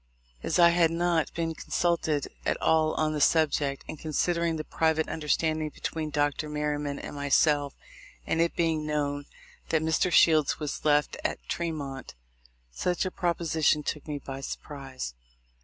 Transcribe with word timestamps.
As 0.41 0.57
I 0.57 0.69
had 0.69 0.89
not 0.89 1.31
been 1.35 1.53
consulted 1.53 2.27
at 2.43 2.59
all 2.59 2.95
on 2.95 3.13
the 3.13 3.21
subject, 3.21 3.83
and 3.87 3.99
con 4.01 4.13
sidering 4.13 4.57
the 4.57 4.63
private 4.63 5.07
understanding 5.07 5.69
between 5.69 6.09
Dr. 6.09 6.49
IVlerryman 6.49 6.99
and 6.99 7.15
myself, 7.15 7.75
and 8.25 8.41
it 8.41 8.55
being 8.55 8.83
known 8.83 9.25
that 9.69 9.83
Mr. 9.83 10.11
Shields 10.11 10.57
was 10.57 10.83
left 10.85 11.17
at 11.23 11.37
Tremont, 11.47 12.15
such 12.71 13.05
a 13.05 13.11
proposition 13.11 13.83
took 13.83 14.07
me 14.07 14.17
by 14.17 14.41
surprise. 14.41 15.13